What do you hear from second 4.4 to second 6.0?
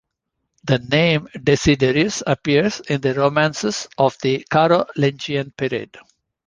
Carolingian period.